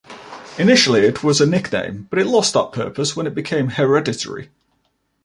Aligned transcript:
Initially, 0.57 1.01
it 1.01 1.23
was 1.23 1.39
a 1.41 1.45
nickname, 1.45 2.07
but 2.09 2.17
it 2.17 2.25
lost 2.25 2.53
that 2.53 2.71
purpose 2.71 3.15
when 3.15 3.27
it 3.27 3.35
became 3.35 3.67
hereditary. 3.67 4.49